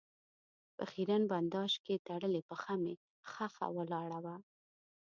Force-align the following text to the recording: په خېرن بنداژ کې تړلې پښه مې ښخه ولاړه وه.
په 0.75 0.83
خېرن 0.91 1.23
بنداژ 1.31 1.71
کې 1.85 2.03
تړلې 2.07 2.41
پښه 2.49 2.73
مې 2.81 2.93
ښخه 3.31 3.65
ولاړه 3.77 4.19
وه. 4.25 4.35